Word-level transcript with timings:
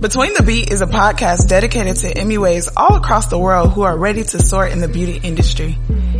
Between 0.00 0.32
the 0.34 0.44
Beat 0.44 0.70
is 0.70 0.80
a 0.80 0.86
podcast 0.86 1.48
dedicated 1.48 1.96
to 1.96 2.14
MUAs 2.14 2.68
all 2.76 2.94
across 2.94 3.26
the 3.26 3.38
world 3.38 3.72
who 3.72 3.82
are 3.82 3.98
ready 3.98 4.22
to 4.22 4.38
soar 4.38 4.64
in 4.64 4.78
the 4.78 4.86
beauty 4.86 5.18
industry. 5.20 5.76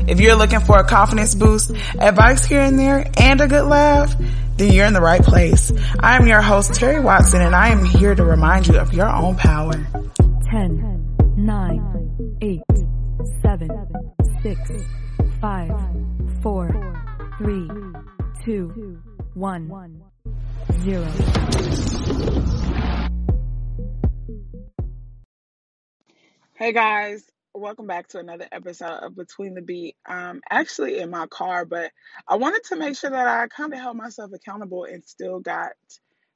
If 0.08 0.18
you're 0.18 0.34
looking 0.34 0.58
for 0.58 0.78
a 0.78 0.84
confidence 0.84 1.36
boost, 1.36 1.70
advice 1.96 2.44
here 2.44 2.60
and 2.60 2.76
there, 2.76 3.08
and 3.16 3.40
a 3.40 3.46
good 3.46 3.66
laugh, 3.66 4.16
then 4.56 4.72
you're 4.72 4.86
in 4.86 4.94
the 4.94 5.00
right 5.00 5.22
place. 5.22 5.70
I 6.00 6.16
am 6.16 6.26
your 6.26 6.42
host, 6.42 6.74
Terry 6.74 6.98
Watson, 6.98 7.40
and 7.40 7.54
I 7.54 7.68
am 7.68 7.84
here 7.84 8.16
to 8.16 8.24
remind 8.24 8.66
you 8.66 8.78
of 8.78 8.92
your 8.92 9.08
own 9.08 9.36
power. 9.36 9.74
10, 10.50 11.16
9, 11.36 12.38
8, 12.42 12.60
7, 13.42 13.70
6, 14.42 14.70
5, 15.40 15.70
4, 16.42 17.04
3, 17.38 17.70
2, 18.44 18.98
1, 19.34 20.02
0. 20.80 22.77
Hey 26.58 26.72
guys, 26.72 27.22
welcome 27.54 27.86
back 27.86 28.08
to 28.08 28.18
another 28.18 28.48
episode 28.50 29.04
of 29.04 29.14
Between 29.14 29.54
the 29.54 29.62
Beat. 29.62 29.94
I'm 30.04 30.40
actually 30.50 30.98
in 30.98 31.08
my 31.08 31.28
car, 31.28 31.64
but 31.64 31.92
I 32.26 32.34
wanted 32.34 32.64
to 32.64 32.76
make 32.76 32.96
sure 32.96 33.10
that 33.10 33.28
I 33.28 33.46
kind 33.46 33.72
of 33.72 33.78
held 33.78 33.96
myself 33.96 34.32
accountable 34.34 34.82
and 34.82 35.04
still 35.04 35.38
got 35.38 35.70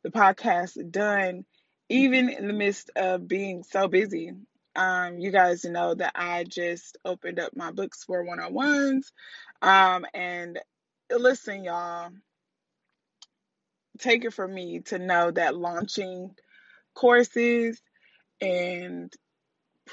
the 0.04 0.10
podcast 0.10 0.92
done, 0.92 1.44
even 1.88 2.28
in 2.28 2.46
the 2.46 2.52
midst 2.52 2.92
of 2.94 3.26
being 3.26 3.64
so 3.64 3.88
busy. 3.88 4.30
Um, 4.76 5.18
you 5.18 5.32
guys 5.32 5.64
know 5.64 5.92
that 5.92 6.12
I 6.14 6.44
just 6.44 6.98
opened 7.04 7.40
up 7.40 7.56
my 7.56 7.72
books 7.72 8.04
for 8.04 8.22
one 8.22 8.38
on 8.38 8.54
ones. 8.54 9.10
Um, 9.60 10.06
and 10.14 10.56
listen, 11.10 11.64
y'all, 11.64 12.10
take 13.98 14.24
it 14.24 14.34
from 14.34 14.54
me 14.54 14.82
to 14.82 15.00
know 15.00 15.32
that 15.32 15.56
launching 15.56 16.30
courses 16.94 17.82
and 18.40 19.12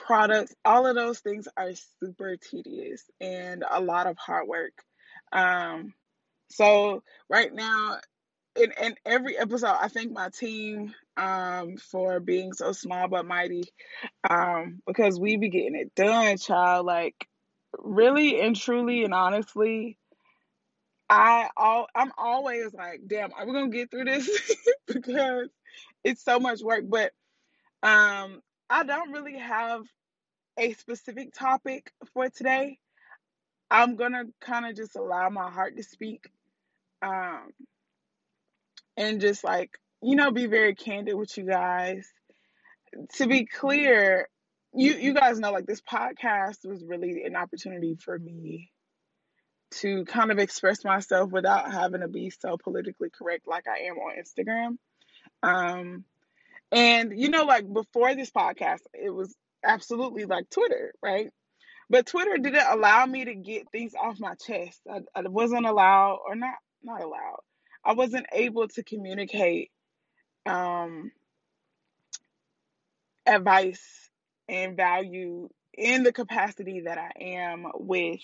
products, 0.05 0.53
all 0.65 0.85
of 0.87 0.95
those 0.95 1.19
things 1.19 1.47
are 1.57 1.71
super 1.99 2.37
tedious 2.37 3.03
and 3.19 3.63
a 3.69 3.81
lot 3.81 4.07
of 4.07 4.17
hard 4.17 4.47
work. 4.47 4.73
Um, 5.31 5.93
so 6.49 7.03
right 7.29 7.53
now, 7.53 7.99
in, 8.55 8.73
in 8.81 8.95
every 9.05 9.37
episode, 9.37 9.75
I 9.79 9.87
thank 9.87 10.11
my 10.11 10.29
team 10.29 10.93
um, 11.17 11.77
for 11.77 12.19
being 12.19 12.53
so 12.53 12.71
small 12.71 13.07
but 13.07 13.25
mighty 13.25 13.63
um, 14.29 14.81
because 14.87 15.19
we 15.19 15.37
be 15.37 15.49
getting 15.49 15.75
it 15.75 15.93
done, 15.95 16.37
child. 16.37 16.85
Like 16.85 17.27
really 17.77 18.41
and 18.41 18.55
truly 18.55 19.03
and 19.03 19.13
honestly, 19.13 19.97
I 21.09 21.49
all 21.55 21.87
I'm 21.95 22.11
always 22.17 22.73
like, 22.73 23.01
damn, 23.07 23.33
are 23.33 23.45
we 23.45 23.53
gonna 23.53 23.69
get 23.69 23.91
through 23.91 24.05
this? 24.05 24.55
because 24.87 25.49
it's 26.03 26.23
so 26.23 26.39
much 26.39 26.61
work. 26.61 26.85
But 26.87 27.11
um, 27.83 28.41
I 28.69 28.83
don't 28.83 29.11
really 29.11 29.37
have 29.37 29.81
a 30.57 30.73
specific 30.73 31.33
topic 31.33 31.91
for 32.13 32.29
today. 32.29 32.77
I'm 33.71 33.95
gonna 33.95 34.25
kind 34.41 34.65
of 34.65 34.75
just 34.75 34.95
allow 34.95 35.29
my 35.29 35.49
heart 35.49 35.77
to 35.77 35.83
speak, 35.83 36.29
um, 37.01 37.51
and 38.97 39.21
just 39.21 39.43
like 39.43 39.77
you 40.01 40.15
know, 40.15 40.31
be 40.31 40.47
very 40.47 40.75
candid 40.75 41.15
with 41.15 41.37
you 41.37 41.45
guys. 41.45 42.07
To 43.17 43.27
be 43.27 43.45
clear, 43.45 44.27
you 44.73 44.93
you 44.93 45.13
guys 45.13 45.39
know 45.39 45.51
like 45.51 45.65
this 45.65 45.81
podcast 45.81 46.65
was 46.65 46.83
really 46.83 47.23
an 47.23 47.35
opportunity 47.35 47.95
for 47.95 48.17
me 48.17 48.71
to 49.71 50.03
kind 50.05 50.31
of 50.31 50.39
express 50.39 50.83
myself 50.83 51.31
without 51.31 51.71
having 51.71 52.01
to 52.01 52.07
be 52.07 52.31
so 52.31 52.57
politically 52.57 53.09
correct 53.15 53.47
like 53.47 53.65
I 53.67 53.87
am 53.87 53.97
on 53.97 54.15
Instagram. 54.17 54.77
Um, 55.43 56.05
and 56.71 57.19
you 57.19 57.29
know, 57.29 57.43
like 57.45 57.71
before 57.71 58.15
this 58.15 58.31
podcast, 58.31 58.79
it 58.93 59.09
was 59.09 59.35
absolutely 59.63 60.25
like 60.25 60.49
Twitter, 60.49 60.93
right? 61.03 61.29
But 61.89 62.05
Twitter 62.05 62.37
didn't 62.37 62.67
allow 62.67 63.05
me 63.05 63.25
to 63.25 63.35
get 63.35 63.71
things 63.71 63.93
off 63.99 64.19
my 64.19 64.35
chest. 64.35 64.79
I, 64.89 64.99
I 65.15 65.21
wasn't 65.27 65.65
allowed, 65.65 66.19
or 66.27 66.35
not 66.35 66.55
not 66.83 67.01
allowed. 67.01 67.39
I 67.83 67.93
wasn't 67.93 68.27
able 68.31 68.67
to 68.67 68.83
communicate 68.83 69.71
um, 70.45 71.11
advice 73.25 74.09
and 74.47 74.77
value 74.77 75.49
in 75.73 76.03
the 76.03 76.11
capacity 76.11 76.81
that 76.85 76.97
I 76.97 77.11
am 77.21 77.65
with 77.75 78.19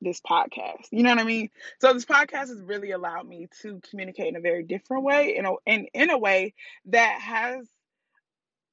this 0.00 0.20
podcast. 0.20 0.86
You 0.90 1.02
know 1.02 1.10
what 1.10 1.18
I 1.18 1.24
mean? 1.24 1.50
So 1.80 1.92
this 1.92 2.04
podcast 2.04 2.48
has 2.48 2.62
really 2.62 2.92
allowed 2.92 3.28
me 3.28 3.48
to 3.62 3.80
communicate 3.90 4.28
in 4.28 4.36
a 4.36 4.40
very 4.40 4.62
different 4.62 5.04
way, 5.04 5.36
in 5.36 5.46
and 5.66 5.88
in 5.92 6.10
a 6.10 6.18
way 6.18 6.54
that 6.86 7.20
has 7.20 7.66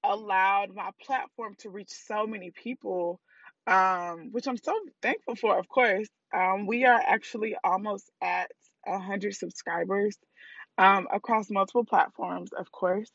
allowed 0.04 0.74
my 0.74 0.92
platform 1.04 1.56
to 1.60 1.70
reach 1.70 1.90
so 1.90 2.28
many 2.28 2.52
people, 2.52 3.20
um, 3.68 4.30
which 4.32 4.48
I'm 4.48 4.58
so 4.58 4.74
thankful 5.02 5.36
for, 5.36 5.58
of 5.58 5.68
course. 5.68 6.08
Um, 6.34 6.68
we 6.68 6.86
are 6.86 7.00
actually 7.00 7.56
almost 7.64 8.10
at 8.22 8.52
100 8.86 9.36
subscribers 9.36 10.18
um, 10.78 11.08
across 11.12 11.50
multiple 11.50 11.86
platforms, 11.86 12.52
of 12.54 12.72
course. 12.72 13.12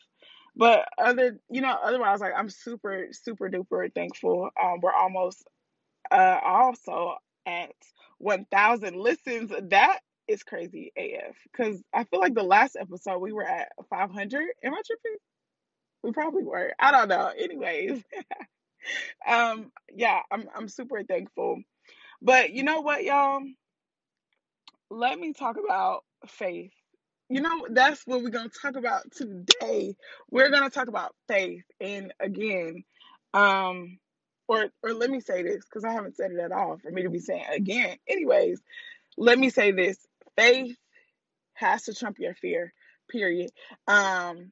But 0.56 0.88
other, 0.98 1.38
you 1.48 1.60
know, 1.60 1.76
otherwise, 1.82 2.20
like 2.20 2.32
I'm 2.36 2.50
super, 2.50 3.08
super 3.12 3.48
duper 3.48 3.92
thankful. 3.94 4.50
Um, 4.60 4.80
we're 4.82 4.92
almost 4.92 5.44
uh, 6.10 6.40
also 6.44 7.16
at 7.46 7.72
1,000 8.18 8.96
listens. 8.96 9.52
That 9.70 10.00
is 10.28 10.42
crazy 10.42 10.92
AF. 10.96 11.36
Because 11.50 11.82
I 11.92 12.04
feel 12.04 12.20
like 12.20 12.34
the 12.34 12.42
last 12.42 12.76
episode 12.78 13.18
we 13.18 13.32
were 13.32 13.46
at 13.46 13.72
500. 13.88 14.46
Am 14.64 14.74
I 14.74 14.82
tripping? 14.86 15.18
We 16.02 16.12
probably 16.12 16.44
were. 16.44 16.72
I 16.78 16.92
don't 16.92 17.08
know. 17.08 17.30
Anyways, 17.36 18.02
um, 19.26 19.70
yeah, 19.94 20.20
I'm 20.30 20.48
I'm 20.54 20.68
super 20.68 21.02
thankful. 21.02 21.62
But 22.22 22.52
you 22.52 22.62
know 22.62 22.80
what, 22.80 23.04
y'all? 23.04 23.42
Let 24.90 25.18
me 25.18 25.32
talk 25.32 25.56
about 25.62 26.04
faith. 26.26 26.72
You 27.28 27.42
know, 27.42 27.66
that's 27.70 28.02
what 28.06 28.22
we're 28.22 28.30
gonna 28.30 28.48
talk 28.48 28.76
about 28.76 29.12
today. 29.12 29.94
We're 30.30 30.50
gonna 30.50 30.70
talk 30.70 30.88
about 30.88 31.14
faith, 31.28 31.64
and 31.80 32.12
again, 32.18 32.84
um, 33.34 33.98
or 34.50 34.68
or 34.82 34.92
let 34.92 35.08
me 35.08 35.20
say 35.20 35.44
this 35.44 35.64
because 35.64 35.84
I 35.84 35.92
haven't 35.92 36.16
said 36.16 36.32
it 36.32 36.40
at 36.40 36.50
all 36.50 36.76
for 36.76 36.90
me 36.90 37.04
to 37.04 37.10
be 37.10 37.20
saying 37.20 37.44
again. 37.54 37.96
Anyways, 38.08 38.60
let 39.16 39.38
me 39.38 39.48
say 39.48 39.70
this: 39.70 39.96
faith 40.36 40.76
has 41.54 41.84
to 41.84 41.94
trump 41.94 42.18
your 42.18 42.34
fear. 42.34 42.74
Period. 43.08 43.50
Um, 43.86 44.50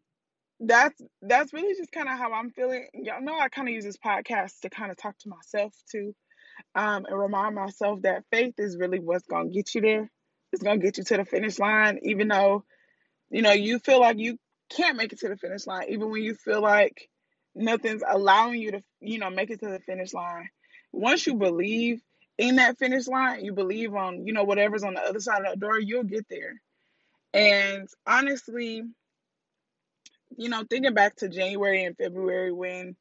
that's 0.61 1.01
that's 1.21 1.53
really 1.53 1.75
just 1.75 1.91
kind 1.91 2.09
of 2.09 2.17
how 2.17 2.33
I'm 2.33 2.51
feeling. 2.51 2.87
Y'all 2.95 3.21
know 3.21 3.37
I 3.37 3.49
kind 3.49 3.67
of 3.67 3.75
use 3.75 3.85
this 3.85 3.97
podcast 3.97 4.61
to 4.63 4.71
kind 4.71 4.93
of 4.93 4.97
talk 4.97 5.19
to 5.19 5.29
myself 5.29 5.75
too, 5.91 6.15
um, 6.77 7.05
and 7.05 7.19
remind 7.19 7.57
myself 7.57 8.03
that 8.03 8.23
faith 8.31 8.55
is 8.59 8.77
really 8.79 9.01
what's 9.01 9.27
gonna 9.27 9.51
get 9.51 9.75
you 9.75 9.81
there. 9.81 10.11
It's 10.53 10.63
gonna 10.63 10.79
get 10.79 10.99
you 10.99 11.05
to 11.05 11.17
the 11.17 11.25
finish 11.25 11.59
line, 11.59 11.99
even 12.05 12.29
though 12.29 12.65
you 13.31 13.43
know 13.43 13.53
you 13.53 13.81
feel 13.81 13.99
like 13.99 14.19
you 14.19 14.39
can't 14.71 14.97
make 14.97 15.13
it 15.13 15.19
to 15.21 15.29
the 15.29 15.37
finish 15.37 15.67
line, 15.67 15.87
even 15.89 16.09
when 16.09 16.23
you 16.23 16.37
feel 16.37 16.61
like 16.61 17.09
nothing's 17.59 18.03
allowing 18.07 18.61
you 18.61 18.73
to, 18.73 18.83
you 19.01 19.19
know, 19.19 19.31
make 19.31 19.51
it 19.51 19.61
to 19.61 19.69
the 19.69 19.81
finish 19.81 20.13
line. 20.13 20.49
Once 20.93 21.27
you 21.27 21.35
believe 21.35 22.01
in 22.39 22.57
that 22.57 22.79
finish 22.79 23.07
line, 23.07 23.45
you 23.45 23.53
believe 23.53 23.95
on, 23.95 24.27
you 24.27 24.33
know, 24.33 24.45
whatever's 24.45 24.85
on 24.85 24.95
the 24.95 25.01
other 25.01 25.21
side 25.21 25.45
of 25.45 25.53
the 25.53 25.61
door, 25.61 25.79
you'll 25.79 26.05
get 26.05 26.27
there. 26.31 26.61
And 27.35 27.89
honestly, 28.07 28.83
you 30.37 30.49
know, 30.49 30.65
thinking 30.69 30.95
back 30.95 31.17
to 31.17 31.29
January 31.29 31.85
and 31.85 31.97
February 31.97 32.53
when 32.53 32.97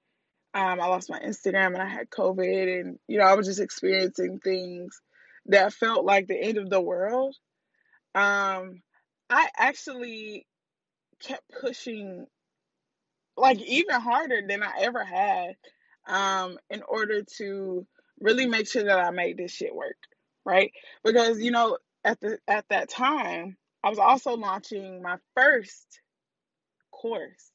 um, 0.53 0.81
I 0.81 0.87
lost 0.87 1.09
my 1.09 1.19
Instagram 1.19 1.67
and 1.67 1.81
I 1.81 1.87
had 1.87 2.09
COVID, 2.09 2.79
and 2.79 2.99
you 3.07 3.19
know, 3.19 3.25
I 3.25 3.35
was 3.35 3.45
just 3.45 3.59
experiencing 3.59 4.39
things 4.39 4.99
that 5.47 5.73
felt 5.73 6.05
like 6.05 6.27
the 6.27 6.41
end 6.41 6.57
of 6.57 6.69
the 6.69 6.81
world. 6.81 7.35
Um, 8.15 8.81
I 9.29 9.49
actually 9.55 10.47
kept 11.21 11.43
pushing 11.61 12.25
like 13.37 13.61
even 13.61 14.01
harder 14.01 14.41
than 14.47 14.63
I 14.63 14.79
ever 14.81 15.03
had 15.03 15.55
um, 16.07 16.57
in 16.69 16.81
order 16.87 17.23
to 17.37 17.85
really 18.19 18.47
make 18.47 18.67
sure 18.67 18.83
that 18.83 18.99
I 18.99 19.11
made 19.11 19.37
this 19.37 19.51
shit 19.51 19.75
work, 19.75 19.97
right? 20.45 20.71
Because 21.03 21.39
you 21.39 21.51
know, 21.51 21.77
at 22.03 22.19
the 22.19 22.39
at 22.47 22.65
that 22.69 22.89
time, 22.89 23.57
I 23.83 23.89
was 23.89 23.99
also 23.99 24.35
launching 24.35 25.01
my 25.01 25.17
first 25.35 26.01
course, 26.91 27.51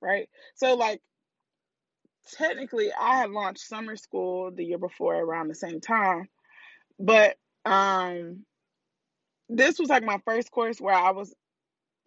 right? 0.00 0.28
So 0.56 0.74
like 0.74 1.00
technically 2.36 2.90
I 2.92 3.18
had 3.18 3.30
launched 3.30 3.66
summer 3.66 3.96
school 3.96 4.50
the 4.50 4.64
year 4.64 4.78
before 4.78 5.14
around 5.16 5.48
the 5.48 5.54
same 5.54 5.80
time, 5.80 6.28
but 6.98 7.36
um 7.64 8.44
this 9.48 9.78
was 9.78 9.88
like 9.88 10.04
my 10.04 10.20
first 10.24 10.50
course 10.50 10.80
where 10.80 10.94
I 10.94 11.10
was 11.10 11.34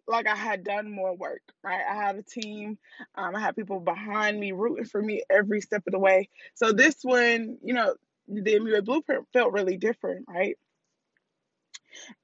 like 0.08 0.26
I 0.26 0.36
had 0.36 0.64
done 0.64 0.90
more 0.90 1.14
work, 1.14 1.42
right? 1.62 1.82
I 1.88 1.94
had 1.94 2.16
a 2.16 2.22
team, 2.22 2.78
um, 3.14 3.34
I 3.36 3.40
had 3.40 3.56
people 3.56 3.80
behind 3.80 4.38
me 4.38 4.52
rooting 4.52 4.84
for 4.86 5.00
me 5.02 5.22
every 5.30 5.60
step 5.60 5.82
of 5.86 5.92
the 5.92 5.98
way. 5.98 6.28
So 6.54 6.72
this 6.72 6.96
one, 7.02 7.58
you 7.62 7.74
know, 7.74 7.94
the 8.28 8.54
MUA 8.60 8.84
blueprint 8.84 9.26
felt 9.32 9.52
really 9.52 9.76
different, 9.76 10.26
right? 10.28 10.58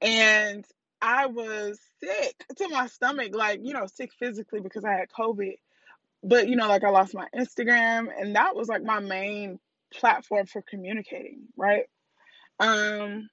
And 0.01 0.65
I 1.01 1.27
was 1.27 1.79
sick 2.03 2.45
to 2.57 2.69
my 2.69 2.87
stomach, 2.87 3.35
like, 3.35 3.61
you 3.63 3.73
know, 3.73 3.87
sick 3.87 4.11
physically 4.19 4.61
because 4.61 4.85
I 4.85 4.93
had 4.93 5.09
COVID. 5.09 5.55
but 6.23 6.47
you 6.47 6.55
know, 6.55 6.67
like 6.67 6.83
I 6.83 6.89
lost 6.89 7.13
my 7.15 7.27
Instagram, 7.35 8.09
and 8.17 8.35
that 8.35 8.55
was 8.55 8.67
like 8.67 8.83
my 8.83 8.99
main 8.99 9.59
platform 9.93 10.45
for 10.47 10.61
communicating, 10.61 11.47
right? 11.57 11.85
Um, 12.59 13.29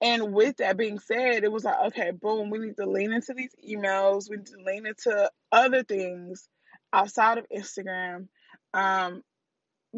and 0.00 0.32
with 0.32 0.56
that 0.58 0.76
being 0.76 0.98
said, 0.98 1.44
it 1.44 1.52
was 1.52 1.64
like, 1.64 1.78
okay, 1.88 2.10
boom, 2.10 2.50
we 2.50 2.58
need 2.58 2.76
to 2.76 2.86
lean 2.86 3.12
into 3.12 3.34
these 3.34 3.54
emails, 3.68 4.30
we 4.30 4.36
need 4.36 4.46
to 4.46 4.62
lean 4.64 4.86
into 4.86 5.30
other 5.52 5.82
things 5.82 6.48
outside 6.92 7.38
of 7.38 7.46
Instagram, 7.54 8.28
um, 8.74 9.22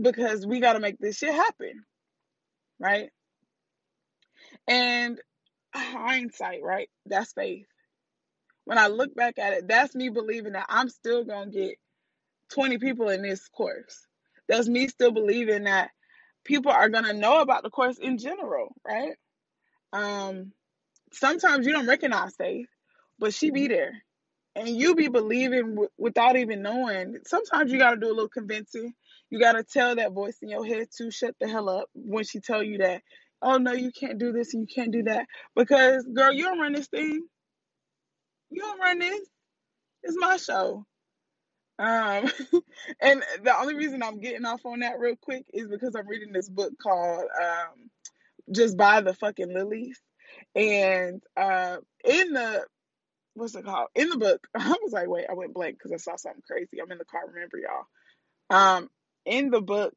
because 0.01 0.47
we 0.47 0.61
got 0.61 0.75
to 0.75 0.81
make 0.81 0.99
this 0.99 1.19
shit 1.19 1.35
happen, 1.35 1.85
right? 2.79 3.11
And 4.67 5.21
hindsight, 5.75 6.63
right? 6.63 6.89
That's 7.07 7.33
faith. 7.33 7.67
When 8.65 8.79
I 8.79 8.89
look 8.89 9.15
back 9.15 9.39
at 9.39 9.53
it, 9.53 9.69
that's 9.69 9.95
me 9.95 10.09
believing 10.11 10.53
that 10.53 10.67
I'm 10.69 10.89
still 10.89 11.25
gonna 11.25 11.51
get 11.51 11.77
20 12.53 12.79
people 12.79 13.09
in 13.09 13.23
this 13.23 13.49
course. 13.49 14.07
That's 14.49 14.69
me 14.69 14.89
still 14.89 15.13
believing 15.13 15.65
that 15.65 15.91
people 16.45 16.73
are 16.73 16.89
gonna 16.89 17.13
know 17.13 17.41
about 17.41 17.63
the 17.63 17.71
course 17.71 17.99
in 17.99 18.19
general, 18.19 18.75
right? 18.87 19.15
Um, 19.93 20.53
sometimes 21.13 21.67
you 21.67 21.73
don't 21.73 21.89
recognize 21.89 22.35
faith, 22.37 22.69
but 23.19 23.35
she 23.35 23.51
be 23.51 23.69
there, 23.69 23.93
and 24.57 24.69
you 24.69 24.95
be 24.95 25.09
believing 25.09 25.71
w- 25.71 25.91
without 25.99 26.37
even 26.37 26.63
knowing. 26.63 27.19
Sometimes 27.27 27.73
you 27.73 27.79
gotta 27.79 27.99
do 28.01 28.09
a 28.09 28.15
little 28.15 28.29
convincing. 28.29 28.95
You 29.31 29.41
gotta 29.41 29.65
tell 29.65 29.97
that 29.97 30.13
voice 30.13 30.39
in 30.43 30.49
your 30.51 30.67
head 30.67 30.89
to 30.99 31.11
shut 31.11 31.37
the 31.41 31.49
hell 31.49 31.69
up 31.71 31.89
when 31.95 32.25
she 32.25 32.41
tell 32.41 32.63
you 32.63 32.79
that. 32.79 33.03
Oh 33.43 33.59
no, 33.59 33.73
you 33.73 33.93
can't 33.93 34.19
do 34.19 34.33
this 34.33 34.55
and 34.55 34.63
you 34.69 34.75
can't 34.75 34.93
do 34.93 35.05
that 35.05 35.27
because 35.57 36.05
girl, 36.07 36.33
you 36.33 36.45
don't 36.45 36.61
run 36.61 36.73
this 36.75 36.89
thing. 36.89 37.27
You 38.51 38.63
don't 38.63 38.81
run 38.81 38.99
this. 39.01 39.21
It's 40.05 40.17
my 40.19 40.37
show. 40.39 40.87
Um, 41.79 42.31
and 43.03 43.25
the 43.45 43.57
only 43.59 43.77
reason 43.77 44.03
I'm 44.03 44.21
getting 44.21 44.47
off 44.47 44.67
on 44.67 44.81
that 44.81 45.01
real 45.01 45.17
quick 45.17 45.45
is 45.55 45.69
because 45.69 45.97
I'm 45.97 46.09
reading 46.09 46.33
this 46.33 46.49
book 46.51 46.73
called 46.83 47.25
um, 47.43 47.91
"Just 48.50 48.76
Buy 48.76 49.00
the 49.00 49.14
Fucking 49.14 49.52
Lilies," 49.52 50.00
and 50.55 51.23
uh, 51.37 51.79
in 52.05 52.32
the 52.32 52.64
what's 53.35 53.55
it 53.55 53.64
called? 53.64 53.88
In 53.94 54.11
the 54.11 54.19
book, 54.19 54.47
I 54.55 54.75
was 54.82 54.93
like, 54.93 55.08
wait, 55.08 55.26
I 55.31 55.35
went 55.35 55.55
blank 55.55 55.76
because 55.79 55.93
I 55.93 55.97
saw 55.97 56.17
something 56.17 56.43
crazy. 56.47 56.81
I'm 56.81 56.91
in 56.91 56.99
the 56.99 57.05
car. 57.05 57.23
Remember, 57.26 57.58
y'all. 57.58 57.87
Um, 58.50 58.88
in 59.25 59.50
the 59.50 59.61
book, 59.61 59.94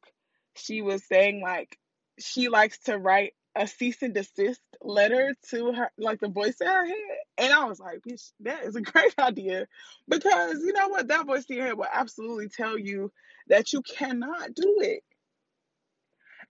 she 0.56 0.82
was 0.82 1.06
saying 1.08 1.42
like 1.42 1.78
she 2.20 2.50
likes 2.50 2.78
to 2.84 2.98
write 2.98 3.34
a 3.56 3.68
cease 3.68 4.02
and 4.02 4.14
desist 4.14 4.62
letter 4.82 5.36
to 5.50 5.74
her, 5.74 5.92
like 5.98 6.20
the 6.20 6.30
voice 6.30 6.56
in 6.60 6.68
her 6.68 6.86
head. 6.86 7.18
And 7.38 7.54
I 7.54 7.66
was 7.66 7.80
like, 7.80 8.00
bitch, 8.08 8.32
that 8.42 8.64
is 8.64 8.76
a 8.76 8.82
great 8.82 9.14
idea. 9.20 9.68
Because 10.08 10.60
you 10.60 10.74
know 10.74 10.90
what? 10.90 11.08
That 11.08 11.26
voice 11.26 11.46
in 11.50 11.58
your 11.58 11.66
head 11.66 11.78
will 11.78 11.88
absolutely 11.92 12.50
tell 12.50 12.78
you 12.78 13.12
that 13.48 13.74
you 13.74 13.82
cannot 13.82 14.54
do 14.54 14.78
it. 14.82 15.04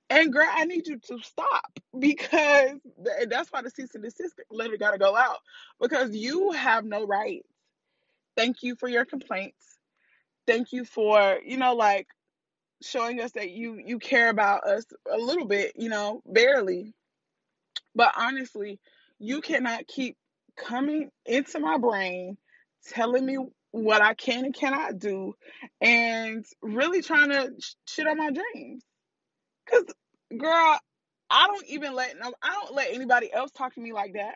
And 0.09 0.31
girl, 0.31 0.47
I 0.49 0.65
need 0.65 0.87
you 0.87 0.99
to 0.99 1.19
stop 1.23 1.79
because 1.97 2.71
th- 3.03 3.29
that's 3.29 3.51
why 3.51 3.61
the 3.61 3.69
cease 3.69 3.95
and 3.95 4.03
desist 4.03 4.39
letter 4.51 4.77
got 4.77 4.91
to 4.91 4.97
go 4.97 5.15
out 5.15 5.39
because 5.81 6.15
you 6.15 6.51
have 6.51 6.85
no 6.85 7.05
rights. 7.05 7.47
Thank 8.35 8.63
you 8.63 8.75
for 8.75 8.89
your 8.89 9.05
complaints. 9.05 9.77
Thank 10.47 10.71
you 10.73 10.85
for, 10.85 11.39
you 11.45 11.57
know, 11.57 11.73
like 11.75 12.07
showing 12.81 13.21
us 13.21 13.31
that 13.31 13.51
you 13.51 13.81
you 13.83 13.99
care 13.99 14.29
about 14.29 14.65
us 14.65 14.85
a 15.11 15.17
little 15.17 15.45
bit, 15.47 15.73
you 15.77 15.89
know, 15.89 16.21
barely. 16.25 16.93
But 17.95 18.13
honestly, 18.17 18.79
you 19.19 19.41
cannot 19.41 19.87
keep 19.87 20.17
coming 20.57 21.09
into 21.25 21.59
my 21.59 21.77
brain 21.77 22.37
telling 22.89 23.25
me 23.25 23.37
what 23.71 24.01
I 24.01 24.13
can 24.13 24.45
and 24.45 24.53
cannot 24.53 24.99
do 24.99 25.33
and 25.81 26.45
really 26.61 27.01
trying 27.01 27.29
to 27.29 27.51
shit 27.87 28.07
on 28.07 28.17
my 28.17 28.31
dreams. 28.31 28.83
Cuz 29.69 29.85
girl, 30.37 30.79
I 31.29 31.47
don't 31.47 31.65
even 31.67 31.93
let 31.93 32.17
no 32.19 32.33
I 32.41 32.53
don't 32.53 32.75
let 32.75 32.93
anybody 32.93 33.31
else 33.33 33.51
talk 33.51 33.73
to 33.75 33.81
me 33.81 33.93
like 33.93 34.13
that. 34.13 34.35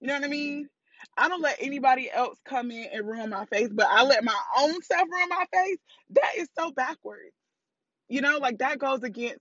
You 0.00 0.08
know 0.08 0.14
what 0.14 0.24
I 0.24 0.28
mean? 0.28 0.68
I 1.16 1.28
don't 1.28 1.42
let 1.42 1.56
anybody 1.60 2.10
else 2.10 2.38
come 2.44 2.70
in 2.70 2.86
and 2.92 3.06
ruin 3.06 3.30
my 3.30 3.44
face, 3.46 3.68
but 3.72 3.86
I 3.88 4.04
let 4.04 4.24
my 4.24 4.38
own 4.58 4.80
self 4.82 5.08
ruin 5.10 5.28
my 5.28 5.44
face. 5.52 5.78
That 6.10 6.32
is 6.38 6.48
so 6.58 6.70
backwards. 6.72 7.34
You 8.08 8.20
know, 8.20 8.38
like 8.38 8.58
that 8.58 8.78
goes 8.78 9.02
against 9.02 9.40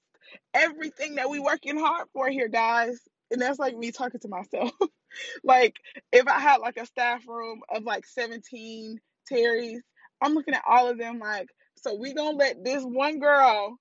everything 0.54 1.16
that 1.16 1.30
we 1.30 1.40
working 1.40 1.78
hard 1.78 2.08
for 2.14 2.30
here, 2.30 2.48
guys. 2.48 3.00
And 3.32 3.42
that's 3.42 3.60
like 3.60 3.78
me 3.78 3.92
talking 3.92 4.20
to 4.22 4.28
myself. 4.28 4.72
like 5.44 5.76
if 6.12 6.28
I 6.28 6.40
had 6.40 6.58
like 6.58 6.78
a 6.78 6.86
staff 6.86 7.28
room 7.28 7.62
of 7.74 7.84
like 7.84 8.06
17 8.06 9.00
Terrys, 9.32 9.82
I'm 10.22 10.34
looking 10.34 10.54
at 10.54 10.64
all 10.68 10.90
of 10.90 10.98
them 10.98 11.20
like, 11.20 11.50
so 11.78 11.96
we 11.96 12.14
gonna 12.14 12.38
let 12.38 12.64
this 12.64 12.84
one 12.84 13.20
girl 13.20 13.78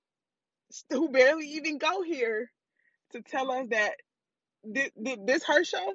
who 0.91 1.09
barely 1.09 1.47
even 1.53 1.77
go 1.77 2.03
here 2.03 2.51
to 3.13 3.21
tell 3.21 3.51
us 3.51 3.67
that 3.71 3.95
thi- 4.73 4.91
thi- 5.03 5.17
this 5.25 5.43
her 5.45 5.63
show 5.63 5.93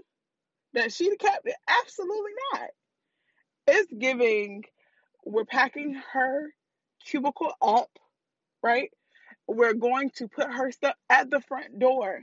that 0.75 0.93
she 0.93 1.11
the 1.11 1.17
captain? 1.17 1.55
Absolutely 1.69 2.33
not. 2.55 2.69
It's 3.69 3.93
giving. 3.93 4.65
We're 5.25 5.45
packing 5.47 6.01
her 6.13 6.51
cubicle 7.07 7.53
up, 7.63 7.91
right? 8.63 8.91
We're 9.49 9.75
going 9.75 10.11
to 10.17 10.29
put 10.29 10.51
her 10.51 10.73
stuff 10.73 10.95
at 11.11 11.31
the 11.31 11.41
front 11.43 11.79
door, 11.79 12.23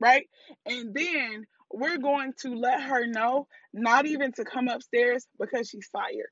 right? 0.00 0.26
And 0.66 0.94
then 0.94 1.46
we're 1.72 1.98
going 1.98 2.34
to 2.42 2.54
let 2.56 2.82
her 2.82 3.06
know 3.06 3.48
not 3.72 4.06
even 4.06 4.32
to 4.34 4.44
come 4.44 4.68
upstairs 4.68 5.26
because 5.40 5.68
she's 5.68 5.88
fired. 5.92 6.30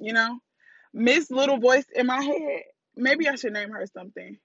You 0.00 0.12
know, 0.14 0.38
Miss 0.92 1.30
Little 1.30 1.58
Voice 1.58 1.86
in 1.94 2.06
my 2.06 2.22
head. 2.22 2.62
Maybe 2.96 3.28
I 3.28 3.36
should 3.36 3.52
name 3.52 3.70
her 3.70 3.86
something. 3.92 4.38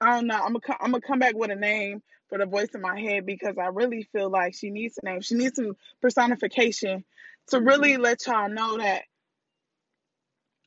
I 0.00 0.16
don't 0.16 0.26
know. 0.26 0.34
I'm 0.34 0.52
gonna 0.52 0.78
I'm 0.80 0.90
gonna 0.92 1.00
come 1.00 1.18
back 1.18 1.34
with 1.34 1.50
a 1.50 1.56
name 1.56 2.02
for 2.28 2.38
the 2.38 2.46
voice 2.46 2.68
in 2.74 2.80
my 2.80 2.98
head 2.98 3.24
because 3.24 3.56
I 3.58 3.66
really 3.66 4.08
feel 4.12 4.30
like 4.30 4.54
she 4.54 4.70
needs 4.70 4.98
a 5.02 5.06
name. 5.06 5.20
She 5.20 5.34
needs 5.36 5.56
some 5.56 5.76
personification 6.02 7.04
to 7.48 7.60
really 7.60 7.96
let 7.96 8.26
y'all 8.26 8.48
know 8.48 8.78
that 8.78 9.02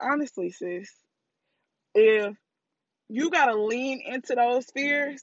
honestly, 0.00 0.50
sis, 0.50 0.90
if 1.94 2.34
you 3.08 3.30
gotta 3.30 3.60
lean 3.60 4.00
into 4.04 4.34
those 4.34 4.66
fears, 4.66 5.22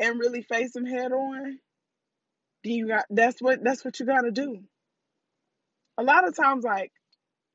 and 0.00 0.18
really 0.18 0.42
face 0.42 0.72
them 0.72 0.86
head 0.86 1.12
on, 1.12 1.58
then 2.64 2.72
you 2.72 2.88
got 2.88 3.04
that's 3.10 3.40
what 3.40 3.62
that's 3.62 3.84
what 3.84 3.98
you 3.98 4.06
gotta 4.06 4.30
do. 4.30 4.60
A 5.98 6.02
lot 6.02 6.26
of 6.26 6.36
times, 6.36 6.64
like 6.64 6.92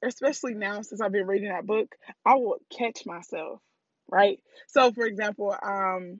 especially 0.03 0.53
now 0.53 0.81
since 0.81 1.01
I've 1.01 1.11
been 1.11 1.27
reading 1.27 1.49
that 1.49 1.65
book, 1.65 1.95
I 2.25 2.35
will 2.35 2.57
catch 2.77 3.05
myself, 3.05 3.61
right? 4.09 4.39
So 4.67 4.91
for 4.91 5.05
example, 5.05 5.51
um 5.51 6.19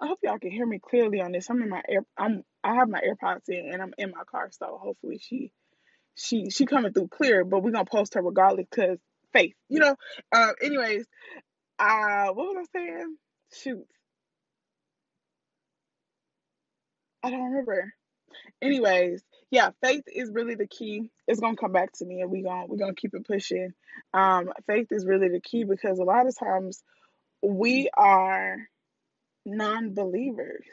I 0.00 0.08
hope 0.08 0.18
y'all 0.22 0.38
can 0.38 0.50
hear 0.50 0.66
me 0.66 0.78
clearly 0.78 1.20
on 1.20 1.32
this. 1.32 1.48
I'm 1.48 1.62
in 1.62 1.68
my 1.68 1.82
air 1.88 2.02
I'm 2.18 2.42
I 2.64 2.74
have 2.74 2.88
my 2.88 3.00
AirPods 3.00 3.48
in 3.48 3.70
and 3.72 3.82
I'm 3.82 3.94
in 3.98 4.10
my 4.10 4.24
car, 4.24 4.50
so 4.50 4.78
hopefully 4.82 5.18
she 5.22 5.52
she 6.16 6.50
she 6.50 6.66
coming 6.66 6.92
through 6.92 7.08
clear, 7.08 7.44
but 7.44 7.62
we're 7.62 7.70
gonna 7.70 7.84
post 7.84 8.14
her 8.14 8.22
regardless 8.22 8.66
because 8.70 8.98
faith, 9.32 9.54
you 9.68 9.80
know. 9.80 9.96
Uh, 10.32 10.52
anyways, 10.62 11.06
uh 11.78 12.28
what 12.28 12.54
was 12.54 12.66
I 12.74 12.78
saying? 12.78 13.16
Shoot. 13.52 13.86
I 17.22 17.30
don't 17.30 17.44
remember. 17.44 17.92
Anyways, 18.62 19.22
yeah, 19.50 19.70
faith 19.82 20.04
is 20.06 20.30
really 20.32 20.54
the 20.54 20.66
key. 20.66 21.10
It's 21.26 21.40
gonna 21.40 21.56
come 21.56 21.72
back 21.72 21.92
to 21.94 22.04
me 22.04 22.20
and 22.20 22.30
we 22.30 22.42
gonna 22.42 22.66
we're 22.66 22.78
gonna 22.78 22.94
keep 22.94 23.14
it 23.14 23.26
pushing. 23.26 23.72
Um, 24.14 24.52
faith 24.66 24.88
is 24.90 25.06
really 25.06 25.28
the 25.28 25.40
key 25.40 25.64
because 25.64 25.98
a 25.98 26.04
lot 26.04 26.26
of 26.26 26.38
times 26.38 26.82
we 27.42 27.90
are 27.96 28.58
non-believers 29.44 30.66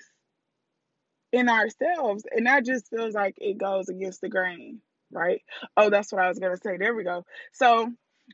in 1.31 1.49
ourselves 1.49 2.23
and 2.31 2.47
that 2.47 2.65
just 2.65 2.89
feels 2.89 3.13
like 3.13 3.35
it 3.39 3.57
goes 3.57 3.89
against 3.89 4.21
the 4.21 4.29
grain 4.29 4.79
right 5.11 5.41
oh 5.77 5.89
that's 5.89 6.11
what 6.11 6.23
i 6.23 6.27
was 6.27 6.39
to 6.39 6.57
say 6.63 6.77
there 6.77 6.95
we 6.95 7.03
go 7.03 7.25
so 7.51 7.91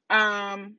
um 0.10 0.76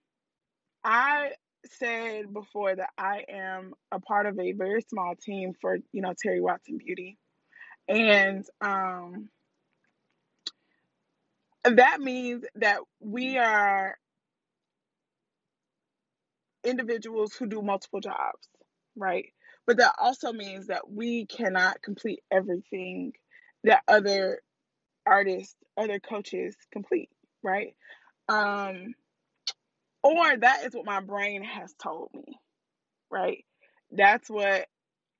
i 0.84 1.30
said 1.66 2.32
before 2.32 2.74
that 2.74 2.90
i 2.98 3.24
am 3.28 3.74
a 3.92 4.00
part 4.00 4.26
of 4.26 4.38
a 4.38 4.52
very 4.52 4.82
small 4.82 5.14
team 5.22 5.52
for 5.60 5.78
you 5.92 6.02
know 6.02 6.14
terry 6.22 6.40
watson 6.40 6.78
beauty 6.78 7.18
and 7.88 8.44
um 8.60 9.28
that 11.64 12.00
means 12.00 12.44
that 12.56 12.78
we 13.00 13.36
are 13.38 13.96
individuals 16.64 17.34
who 17.34 17.46
do 17.46 17.62
multiple 17.62 18.00
jobs 18.00 18.48
right 18.96 19.26
but 19.66 19.76
that 19.78 19.94
also 19.98 20.32
means 20.32 20.68
that 20.68 20.90
we 20.90 21.26
cannot 21.26 21.82
complete 21.82 22.20
everything 22.30 23.12
that 23.64 23.82
other 23.86 24.40
artists, 25.06 25.56
other 25.76 25.98
coaches 26.00 26.56
complete, 26.72 27.10
right? 27.42 27.74
Um, 28.28 28.94
or 30.02 30.36
that 30.36 30.64
is 30.64 30.74
what 30.74 30.86
my 30.86 31.00
brain 31.00 31.42
has 31.42 31.74
told 31.82 32.10
me, 32.14 32.38
right? 33.10 33.44
That's 33.90 34.28
what 34.30 34.66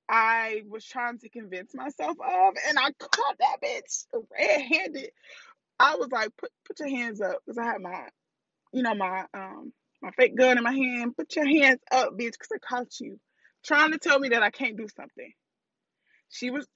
I 0.08 0.62
was 0.68 0.84
trying 0.84 1.18
to 1.18 1.28
convince 1.28 1.74
myself 1.74 2.16
of, 2.20 2.54
and 2.68 2.78
I 2.78 2.90
caught 2.98 3.38
that 3.38 3.56
bitch 3.62 4.04
red 4.36 4.60
handed. 4.62 5.10
I 5.78 5.96
was 5.96 6.08
like, 6.10 6.30
put 6.36 6.50
put 6.66 6.80
your 6.80 6.88
hands 6.88 7.20
up, 7.20 7.38
because 7.44 7.58
I 7.58 7.64
had 7.64 7.80
my, 7.80 8.08
you 8.72 8.82
know, 8.82 8.94
my 8.94 9.24
um 9.34 9.72
my 10.02 10.10
fake 10.12 10.36
gun 10.36 10.58
in 10.58 10.64
my 10.64 10.72
hand. 10.72 11.16
Put 11.16 11.36
your 11.36 11.46
hands 11.46 11.80
up, 11.92 12.10
bitch, 12.14 12.32
because 12.32 12.48
I 12.54 12.58
caught 12.58 13.00
you 13.00 13.18
trying 13.64 13.92
to 13.92 13.98
tell 13.98 14.18
me 14.18 14.30
that 14.30 14.42
I 14.42 14.50
can't 14.50 14.76
do 14.76 14.88
something. 14.96 15.32
She 16.30 16.50
was 16.50 16.66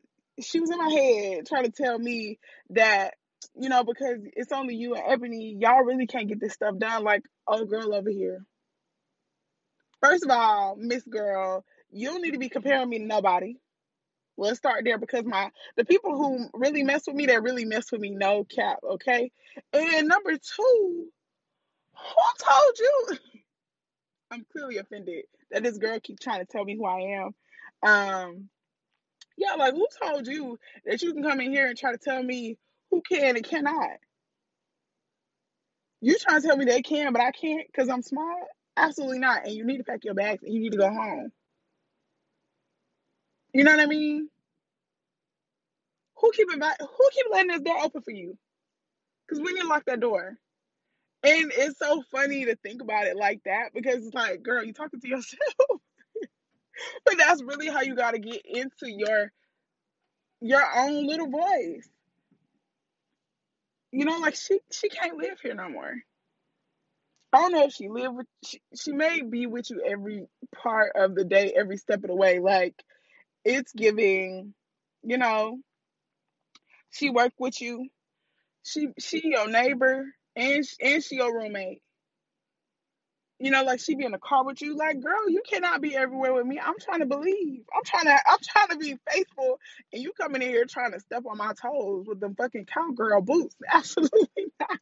she 0.41 0.61
was 0.61 0.71
in 0.71 0.79
my 0.79 0.91
head 0.91 1.47
trying 1.47 1.65
to 1.65 1.71
tell 1.71 1.99
me 1.99 2.39
that 2.71 3.15
you 3.55 3.69
know 3.69 3.85
because 3.85 4.19
it's 4.37 4.53
only 4.53 4.75
you 4.75 4.95
and 4.95 5.05
Ebony, 5.07 5.57
y'all 5.59 5.83
really 5.83 6.07
can't 6.07 6.29
get 6.29 6.41
this 6.41 6.55
stuff 6.55 6.79
done 6.79 7.05
like 7.05 7.23
oh 7.47 7.65
girl 7.65 7.95
over 7.95 8.11
here. 8.11 8.45
First 10.03 10.25
of 10.25 10.31
all, 10.31 10.77
Miss 10.79 11.03
Girl, 11.05 11.65
you 11.91 12.09
don't 12.09 12.23
need 12.23 12.33
to 12.33 12.39
be 12.39 12.51
comparing 12.51 12.89
me 12.89 12.99
to 12.99 13.05
nobody. 13.05 13.57
Let's 14.37 14.59
start 14.59 14.85
there 14.85 14.99
because 14.99 15.25
my 15.25 15.51
the 15.77 15.85
people 15.85 16.17
who 16.17 16.49
really 16.53 16.83
mess 16.83 17.07
with 17.07 17.17
me, 17.17 17.27
they 17.27 17.39
really 17.39 17.65
mess 17.65 17.91
with 17.93 18.01
me, 18.01 18.11
no 18.11 18.45
cap, 18.45 18.79
okay? 18.85 19.31
And 19.73 20.09
number 20.09 20.33
two, 20.33 21.07
who 21.95 22.45
told 22.45 22.79
you? 22.79 23.09
I'm 24.31 24.45
clearly 24.53 24.79
offended 24.79 25.25
that 25.51 25.63
this 25.63 25.79
girl 25.79 26.01
keep 26.03 26.19
trying 26.19 26.41
to 26.41 26.47
tell 26.47 26.65
me 26.65 26.77
who 26.77 26.85
I 26.85 27.23
am. 27.23 27.89
Um, 27.89 28.49
yeah, 29.37 29.55
like 29.55 29.75
who 29.75 29.87
told 30.03 30.27
you 30.27 30.59
that 30.85 31.03
you 31.03 31.13
can 31.13 31.23
come 31.23 31.41
in 31.41 31.53
here 31.53 31.69
and 31.69 31.79
try 31.79 31.93
to 31.93 31.99
tell 31.99 32.23
me 32.23 32.59
who 32.95 33.03
can 33.03 33.35
and 33.37 33.45
cannot? 33.45 33.91
You 36.01 36.17
trying 36.19 36.41
to 36.41 36.47
tell 36.47 36.57
me 36.57 36.65
they 36.65 36.83
can, 36.83 37.13
but 37.13 37.21
I 37.23 37.33
can't 37.33 37.67
because 37.67 37.89
I'm 37.89 38.03
smart? 38.03 38.45
Absolutely 38.77 39.19
not. 39.19 39.47
And 39.47 39.55
you 39.55 39.65
need 39.65 39.79
to 39.79 39.85
pack 39.85 40.05
your 40.05 40.15
bags 40.15 40.45
and 40.45 40.55
you 40.55 40.61
need 40.61 40.73
to 40.73 40.79
go 40.79 40.89
home. 40.89 41.33
You 43.53 43.65
know 43.65 43.73
what 43.73 43.81
I 43.81 43.87
mean? 43.87 44.29
Who 46.19 46.31
keep 46.33 46.49
invi- 46.51 46.81
Who 46.81 47.09
keep 47.13 47.27
letting 47.33 47.49
this 47.49 47.63
door 47.63 47.79
open 47.83 48.03
for 48.03 48.13
you? 48.13 48.39
Because 49.27 49.43
we 49.43 49.53
need 49.55 49.63
to 49.63 49.67
lock 49.69 49.85
that 49.87 50.01
door. 50.01 50.37
And 51.25 51.53
it's 51.57 51.79
so 51.79 52.03
funny 52.13 52.45
to 52.45 52.57
think 52.57 52.81
about 52.83 53.07
it 53.07 53.17
like 53.17 53.41
that 53.45 53.71
because 53.75 54.07
it's 54.07 54.15
like, 54.15 54.43
girl, 54.43 54.63
you 54.63 54.73
talking 54.73 55.01
to 55.01 55.09
yourself. 55.09 55.41
but 57.05 57.19
that's 57.19 57.43
really 57.43 57.69
how 57.69 57.83
you 57.83 57.97
got 57.97 58.13
to 58.13 58.19
get 58.21 58.43
into 58.45 58.89
your 58.91 59.33
your 60.41 60.63
own 60.77 61.07
little 61.07 61.31
voice. 61.31 61.89
You 63.95 64.07
know, 64.07 64.19
like 64.19 64.37
she 64.37 64.61
she 64.73 64.91
can't 64.91 65.19
live 65.19 65.41
here 65.43 65.55
no 65.55 65.71
more. 65.71 65.95
I 67.33 67.39
don't 67.39 67.53
know 67.53 67.65
if 67.65 67.75
she 67.75 67.89
live 67.89 68.15
with 68.15 68.27
she, 68.45 68.61
she 68.77 68.93
may 68.93 69.23
be 69.23 69.47
with 69.47 69.71
you 69.71 69.83
every 69.87 70.27
part 70.57 70.93
of 70.97 71.15
the 71.15 71.25
day, 71.25 71.53
every 71.57 71.79
step 71.79 71.99
of 72.05 72.09
the 72.09 72.17
way. 72.17 72.41
Like 72.41 72.75
it's 73.45 73.73
giving, 73.73 74.55
you 75.05 75.19
know, 75.19 75.59
she 76.93 77.11
work 77.11 77.33
with 77.39 77.61
you. 77.61 77.89
She 78.65 78.89
she 79.01 79.23
your 79.25 79.49
neighbor 79.49 80.07
and 80.37 80.65
and 80.81 81.05
she 81.05 81.17
your 81.17 81.35
roommate. 81.35 81.83
You 83.41 83.51
know, 83.51 83.65
like 83.65 83.81
she 83.81 83.97
be 83.97 84.05
in 84.05 84.13
the 84.13 84.19
car 84.19 84.45
with 84.45 84.63
you. 84.63 84.77
Like, 84.77 85.01
girl, 85.03 85.29
you 85.29 85.43
cannot 85.49 85.83
be 85.83 85.97
everywhere 85.97 86.35
with 86.35 86.47
me. 86.47 86.59
I'm 86.59 86.79
trying 86.81 87.01
to 87.01 87.07
believe. 87.07 87.63
I'm 87.77 87.85
trying 87.85 88.05
to. 88.07 88.13
I'm 88.27 88.39
trying 88.43 88.69
to 88.69 88.77
be 88.79 88.97
faithful, 89.13 89.59
and 89.93 90.03
you 90.03 90.13
coming 90.21 90.43
in 90.43 90.49
here 90.51 90.65
trying 90.67 90.93
to 90.93 91.01
step 91.01 91.25
on 91.31 91.39
my 91.39 91.53
toes 91.61 92.07
with 92.07 92.21
them 92.21 92.35
fucking 92.37 92.67
cowgirl 92.67 93.23
boots. 93.23 93.57
Absolutely 93.73 94.47
not. 94.61 94.81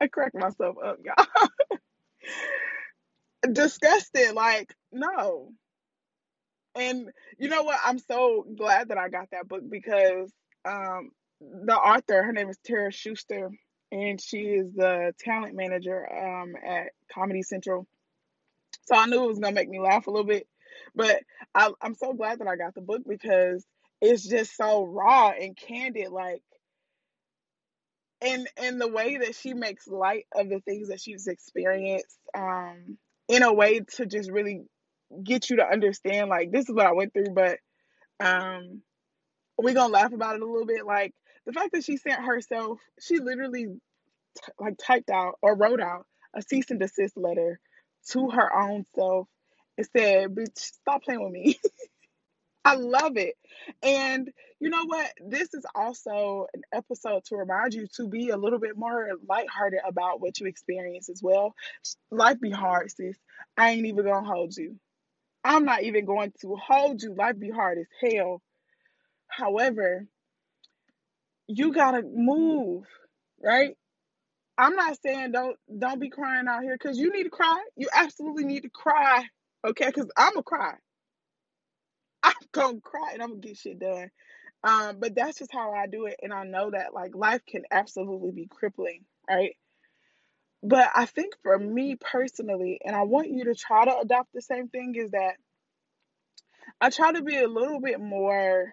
I 0.00 0.08
crack 0.08 0.34
myself 0.34 0.76
up, 0.84 0.98
y'all. 1.04 1.26
Disgusted. 3.52 4.34
Like, 4.34 4.74
no. 4.92 5.52
And 6.76 7.10
you 7.38 7.48
know 7.48 7.62
what? 7.64 7.78
I'm 7.84 7.98
so 7.98 8.46
glad 8.56 8.88
that 8.88 8.98
I 8.98 9.08
got 9.08 9.30
that 9.32 9.48
book 9.48 9.62
because 9.68 10.32
um 10.64 11.10
the 11.40 11.74
author, 11.76 12.22
her 12.22 12.32
name 12.32 12.48
is 12.48 12.58
Tara 12.64 12.92
Schuster, 12.92 13.50
and 13.94 14.20
she 14.20 14.38
is 14.38 14.72
the 14.74 15.14
talent 15.20 15.54
manager 15.54 16.04
um, 16.12 16.54
at 16.66 16.88
Comedy 17.12 17.42
Central. 17.42 17.86
So 18.86 18.96
I 18.96 19.06
knew 19.06 19.22
it 19.22 19.28
was 19.28 19.38
gonna 19.38 19.54
make 19.54 19.68
me 19.68 19.78
laugh 19.78 20.08
a 20.08 20.10
little 20.10 20.26
bit, 20.26 20.48
but 20.94 21.20
I, 21.54 21.70
I'm 21.80 21.94
so 21.94 22.12
glad 22.12 22.40
that 22.40 22.48
I 22.48 22.56
got 22.56 22.74
the 22.74 22.80
book 22.80 23.02
because 23.08 23.64
it's 24.02 24.28
just 24.28 24.56
so 24.56 24.84
raw 24.84 25.30
and 25.30 25.56
candid, 25.56 26.10
like, 26.10 26.42
and 28.20 28.48
and 28.56 28.80
the 28.80 28.88
way 28.88 29.18
that 29.18 29.36
she 29.36 29.54
makes 29.54 29.86
light 29.86 30.26
of 30.34 30.48
the 30.48 30.60
things 30.60 30.88
that 30.88 31.00
she's 31.00 31.28
experienced, 31.28 32.18
um, 32.36 32.98
in 33.28 33.44
a 33.44 33.52
way 33.52 33.80
to 33.96 34.06
just 34.06 34.28
really 34.28 34.62
get 35.22 35.50
you 35.50 35.56
to 35.56 35.66
understand, 35.66 36.28
like, 36.28 36.50
this 36.50 36.68
is 36.68 36.74
what 36.74 36.86
I 36.86 36.92
went 36.92 37.12
through, 37.12 37.32
but 37.32 37.58
um, 38.18 38.82
we're 39.56 39.74
gonna 39.74 39.92
laugh 39.92 40.12
about 40.12 40.34
it 40.34 40.42
a 40.42 40.46
little 40.46 40.66
bit, 40.66 40.84
like 40.84 41.14
the 41.46 41.52
fact 41.52 41.72
that 41.72 41.84
she 41.84 41.96
sent 41.96 42.24
herself, 42.24 42.80
she 43.00 43.18
literally 43.18 43.66
t- 43.66 44.52
like 44.58 44.76
typed 44.78 45.10
out 45.10 45.38
or 45.42 45.56
wrote 45.56 45.80
out 45.80 46.06
a 46.34 46.42
cease 46.42 46.70
and 46.70 46.80
desist 46.80 47.16
letter 47.16 47.60
to 48.10 48.30
her 48.30 48.54
own 48.56 48.84
self 48.94 49.28
and 49.78 49.86
said, 49.96 50.34
"Bitch, 50.34 50.58
stop 50.58 51.02
playing 51.02 51.22
with 51.22 51.32
me." 51.32 51.58
I 52.64 52.76
love 52.76 53.18
it. 53.18 53.34
And 53.82 54.30
you 54.58 54.70
know 54.70 54.86
what? 54.86 55.12
This 55.20 55.52
is 55.52 55.66
also 55.74 56.46
an 56.54 56.62
episode 56.72 57.22
to 57.26 57.36
remind 57.36 57.74
you 57.74 57.86
to 57.96 58.08
be 58.08 58.30
a 58.30 58.38
little 58.38 58.58
bit 58.58 58.76
more 58.76 59.10
lighthearted 59.28 59.80
about 59.86 60.20
what 60.20 60.40
you 60.40 60.46
experience 60.46 61.10
as 61.10 61.22
well. 61.22 61.54
Life 62.10 62.40
be 62.40 62.50
hard, 62.50 62.90
sis. 62.90 63.18
I 63.58 63.70
ain't 63.70 63.86
even 63.86 64.06
gonna 64.06 64.26
hold 64.26 64.56
you. 64.56 64.76
I'm 65.44 65.66
not 65.66 65.82
even 65.82 66.06
going 66.06 66.32
to 66.40 66.56
hold 66.56 67.02
you. 67.02 67.14
Life 67.14 67.38
be 67.38 67.50
hard 67.50 67.78
as 67.78 67.86
hell. 68.00 68.40
However, 69.28 70.06
you 71.46 71.72
gotta 71.72 72.02
move, 72.02 72.84
right? 73.42 73.76
I'm 74.56 74.76
not 74.76 74.96
saying 75.02 75.32
don't 75.32 75.56
don't 75.78 76.00
be 76.00 76.10
crying 76.10 76.46
out 76.48 76.62
here 76.62 76.76
because 76.76 76.98
you 76.98 77.12
need 77.12 77.24
to 77.24 77.30
cry. 77.30 77.62
You 77.76 77.88
absolutely 77.92 78.44
need 78.44 78.62
to 78.62 78.70
cry, 78.70 79.24
okay? 79.66 79.86
Because 79.86 80.10
I'm 80.16 80.34
gonna 80.34 80.42
cry. 80.42 80.74
I'm 82.22 82.32
gonna 82.52 82.80
cry 82.80 83.10
and 83.14 83.22
I'm 83.22 83.30
gonna 83.30 83.40
get 83.40 83.56
shit 83.56 83.78
done. 83.78 84.10
Um, 84.62 84.98
but 84.98 85.14
that's 85.14 85.38
just 85.38 85.52
how 85.52 85.72
I 85.72 85.86
do 85.86 86.06
it, 86.06 86.16
and 86.22 86.32
I 86.32 86.44
know 86.44 86.70
that 86.70 86.94
like 86.94 87.14
life 87.14 87.42
can 87.46 87.62
absolutely 87.70 88.30
be 88.30 88.46
crippling, 88.46 89.04
right? 89.28 89.56
But 90.62 90.90
I 90.94 91.04
think 91.04 91.34
for 91.42 91.58
me 91.58 91.96
personally, 91.96 92.80
and 92.82 92.96
I 92.96 93.02
want 93.02 93.28
you 93.28 93.44
to 93.44 93.54
try 93.54 93.84
to 93.84 93.98
adopt 93.98 94.32
the 94.32 94.40
same 94.40 94.68
thing, 94.68 94.94
is 94.96 95.10
that 95.10 95.34
I 96.80 96.88
try 96.88 97.12
to 97.12 97.22
be 97.22 97.36
a 97.36 97.48
little 97.48 97.80
bit 97.80 98.00
more 98.00 98.72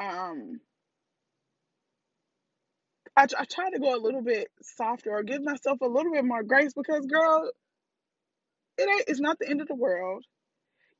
um 0.00 0.60
I, 3.16 3.26
I 3.38 3.44
try 3.44 3.70
to 3.70 3.78
go 3.78 3.94
a 3.94 4.00
little 4.00 4.22
bit 4.22 4.48
softer 4.62 5.10
or 5.10 5.22
give 5.22 5.42
myself 5.42 5.80
a 5.82 5.86
little 5.86 6.12
bit 6.12 6.24
more 6.24 6.42
grace 6.42 6.72
because 6.74 7.06
girl 7.06 7.50
it 8.78 8.88
ain't 8.88 9.04
it's 9.08 9.20
not 9.20 9.38
the 9.38 9.48
end 9.48 9.60
of 9.60 9.68
the 9.68 9.74
world. 9.74 10.24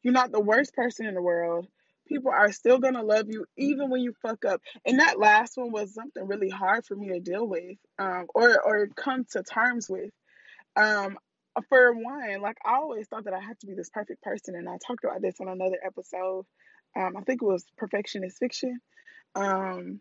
You're 0.02 0.12
not 0.12 0.32
the 0.32 0.40
worst 0.40 0.74
person 0.74 1.06
in 1.06 1.14
the 1.14 1.22
world. 1.22 1.66
People 2.06 2.30
are 2.32 2.52
still 2.52 2.78
gonna 2.78 3.02
love 3.02 3.28
you 3.28 3.46
even 3.56 3.88
when 3.88 4.02
you 4.02 4.12
fuck 4.20 4.44
up. 4.44 4.60
And 4.84 4.98
that 4.98 5.18
last 5.18 5.56
one 5.56 5.72
was 5.72 5.94
something 5.94 6.26
really 6.26 6.50
hard 6.50 6.84
for 6.84 6.94
me 6.94 7.08
to 7.08 7.20
deal 7.20 7.46
with 7.46 7.76
um 7.98 8.26
or 8.34 8.60
or 8.60 8.88
come 8.88 9.24
to 9.32 9.42
terms 9.42 9.88
with. 9.88 10.10
Um 10.76 11.18
for 11.68 11.92
one 11.92 12.40
like 12.40 12.56
i 12.64 12.76
always 12.76 13.06
thought 13.08 13.24
that 13.24 13.34
i 13.34 13.38
had 13.38 13.60
to 13.60 13.66
be 13.66 13.74
this 13.74 13.90
perfect 13.90 14.22
person 14.22 14.54
and 14.54 14.66
i 14.66 14.78
talked 14.86 15.04
about 15.04 15.20
this 15.20 15.38
on 15.40 15.48
another 15.48 15.78
episode. 15.84 16.44
Um 16.96 17.16
i 17.16 17.22
think 17.22 17.42
it 17.42 17.46
was 17.46 17.64
perfectionist 17.78 18.38
fiction. 18.38 18.80
Um 19.34 20.00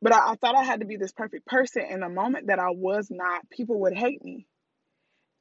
but 0.00 0.12
I, 0.12 0.32
I 0.32 0.34
thought 0.36 0.56
I 0.56 0.64
had 0.64 0.80
to 0.80 0.86
be 0.86 0.96
this 0.96 1.12
perfect 1.12 1.46
person. 1.46 1.82
And 1.88 2.02
the 2.02 2.08
moment 2.08 2.48
that 2.48 2.58
I 2.58 2.70
was 2.70 3.08
not, 3.10 3.48
people 3.50 3.80
would 3.80 3.96
hate 3.96 4.22
me. 4.24 4.46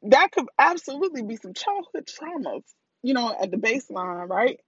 That 0.04 0.32
could 0.32 0.46
absolutely 0.60 1.24
be 1.24 1.38
some 1.38 1.54
childhood 1.54 2.08
traumas, 2.08 2.64
you 3.04 3.14
know, 3.14 3.36
at 3.40 3.52
the 3.52 3.58
baseline, 3.58 4.30
right? 4.30 4.60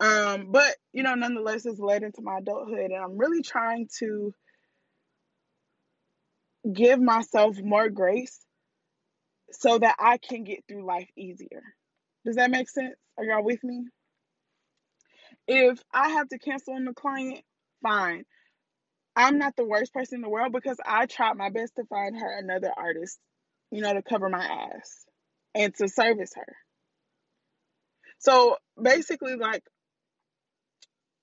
Um, 0.00 0.46
but 0.50 0.74
you 0.92 1.02
know, 1.02 1.14
nonetheless, 1.14 1.66
it's 1.66 1.78
led 1.78 2.02
into 2.02 2.22
my 2.22 2.38
adulthood, 2.38 2.90
and 2.90 3.04
I'm 3.04 3.18
really 3.18 3.42
trying 3.42 3.88
to 3.98 4.34
give 6.72 7.00
myself 7.00 7.58
more 7.62 7.90
grace 7.90 8.38
so 9.52 9.78
that 9.78 9.96
I 9.98 10.18
can 10.18 10.44
get 10.44 10.64
through 10.66 10.86
life 10.86 11.08
easier. 11.16 11.62
Does 12.24 12.36
that 12.36 12.50
make 12.50 12.68
sense? 12.68 12.94
Are 13.18 13.24
y'all 13.24 13.44
with 13.44 13.62
me? 13.62 13.86
If 15.46 15.80
I 15.92 16.10
have 16.10 16.28
to 16.28 16.38
cancel 16.38 16.74
on 16.74 16.84
the 16.84 16.94
client, 16.94 17.40
fine. 17.82 18.24
I'm 19.16 19.38
not 19.38 19.56
the 19.56 19.66
worst 19.66 19.92
person 19.92 20.16
in 20.16 20.22
the 20.22 20.28
world 20.28 20.52
because 20.52 20.78
I 20.84 21.06
tried 21.06 21.36
my 21.36 21.50
best 21.50 21.76
to 21.76 21.84
find 21.84 22.16
her 22.18 22.38
another 22.38 22.72
artist, 22.76 23.18
you 23.70 23.82
know, 23.82 23.92
to 23.92 24.02
cover 24.02 24.28
my 24.28 24.44
ass 24.44 25.04
and 25.54 25.74
to 25.76 25.88
service 25.88 26.32
her. 26.36 26.56
So 28.18 28.56
basically, 28.80 29.36
like, 29.36 29.64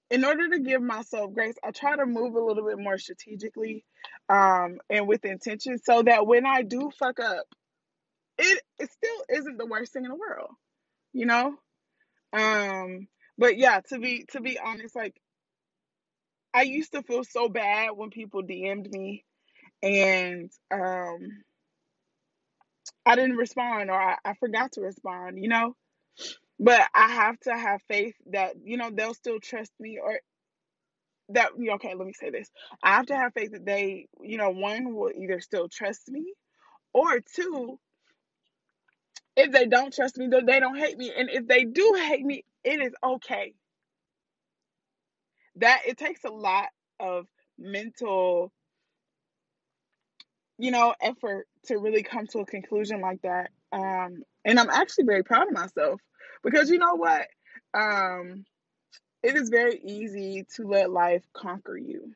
in 0.09 0.23
order 0.23 0.49
to 0.49 0.59
give 0.59 0.81
myself 0.81 1.33
grace, 1.33 1.55
I 1.63 1.71
try 1.71 1.95
to 1.95 2.05
move 2.05 2.35
a 2.35 2.43
little 2.43 2.65
bit 2.65 2.79
more 2.79 2.97
strategically 2.97 3.85
um, 4.29 4.79
and 4.89 5.07
with 5.07 5.25
intention 5.25 5.77
so 5.83 6.03
that 6.03 6.25
when 6.25 6.45
I 6.45 6.63
do 6.63 6.89
fuck 6.97 7.19
up, 7.19 7.45
it, 8.37 8.61
it 8.79 8.89
still 8.91 9.37
isn't 9.37 9.57
the 9.57 9.65
worst 9.65 9.93
thing 9.93 10.05
in 10.05 10.11
the 10.11 10.15
world, 10.15 10.51
you 11.13 11.25
know? 11.25 11.55
Um, 12.33 13.07
but 13.37 13.57
yeah, 13.57 13.81
to 13.89 13.99
be 13.99 14.25
to 14.31 14.41
be 14.41 14.59
honest, 14.59 14.95
like 14.95 15.15
I 16.53 16.63
used 16.63 16.93
to 16.93 17.03
feel 17.03 17.23
so 17.23 17.49
bad 17.49 17.91
when 17.95 18.09
people 18.09 18.43
DM'd 18.43 18.91
me 18.91 19.23
and 19.83 20.51
um, 20.71 21.43
I 23.05 23.15
didn't 23.15 23.37
respond 23.37 23.89
or 23.89 24.01
I, 24.01 24.17
I 24.25 24.33
forgot 24.35 24.73
to 24.73 24.81
respond, 24.81 25.39
you 25.41 25.49
know? 25.49 25.75
But 26.59 26.81
I 26.93 27.09
have 27.09 27.39
to 27.41 27.55
have 27.55 27.81
faith 27.87 28.15
that, 28.31 28.55
you 28.63 28.77
know, 28.77 28.89
they'll 28.91 29.13
still 29.13 29.39
trust 29.39 29.71
me 29.79 29.99
or 30.01 30.19
that, 31.29 31.51
okay, 31.75 31.93
let 31.93 32.07
me 32.07 32.13
say 32.13 32.31
this. 32.31 32.49
I 32.81 32.95
have 32.95 33.07
to 33.07 33.15
have 33.15 33.33
faith 33.33 33.51
that 33.51 33.65
they, 33.65 34.07
you 34.21 34.37
know, 34.37 34.49
one 34.49 34.95
will 34.95 35.11
either 35.11 35.39
still 35.39 35.69
trust 35.69 36.09
me 36.09 36.33
or 36.93 37.19
two, 37.19 37.79
if 39.35 39.51
they 39.51 39.67
don't 39.67 39.93
trust 39.93 40.17
me, 40.17 40.27
they 40.29 40.59
don't 40.59 40.77
hate 40.77 40.97
me. 40.97 41.11
And 41.15 41.29
if 41.29 41.47
they 41.47 41.63
do 41.63 41.95
hate 41.97 42.25
me, 42.25 42.43
it 42.63 42.81
is 42.81 42.93
okay. 43.03 43.53
That 45.57 45.81
it 45.87 45.97
takes 45.97 46.23
a 46.23 46.29
lot 46.29 46.67
of 46.99 47.27
mental 47.57 48.51
you 50.57 50.71
know, 50.71 50.95
effort 51.01 51.47
to 51.65 51.77
really 51.77 52.03
come 52.03 52.25
to 52.27 52.39
a 52.39 52.45
conclusion 52.45 53.01
like 53.01 53.21
that. 53.21 53.51
Um, 53.71 54.23
and 54.43 54.59
I'm 54.59 54.69
actually 54.69 55.05
very 55.05 55.23
proud 55.23 55.47
of 55.47 55.53
myself 55.53 56.01
because 56.43 56.69
you 56.69 56.79
know 56.79 56.95
what? 56.95 57.27
Um, 57.73 58.45
it 59.23 59.35
is 59.35 59.49
very 59.49 59.79
easy 59.83 60.45
to 60.55 60.67
let 60.67 60.89
life 60.89 61.23
conquer 61.33 61.77
you, 61.77 62.13